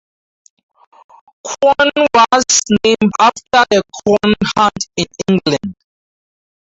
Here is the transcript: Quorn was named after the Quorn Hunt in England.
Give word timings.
Quorn 1.43 1.91
was 1.95 2.43
named 2.83 3.11
after 3.19 3.65
the 3.69 3.83
Quorn 4.03 4.33
Hunt 4.57 4.87
in 4.97 5.05
England. 5.27 5.75